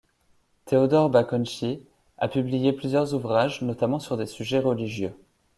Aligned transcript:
Teodor 0.65 1.11
Baconschi 1.11 1.79
a 2.17 2.27
publié 2.27 2.73
plusieurs 2.73 3.13
ouvrages, 3.13 3.61
notamment 3.61 3.99
sur 3.99 4.17
des 4.17 4.25
sujets 4.25 4.57
religieux. 4.57 5.13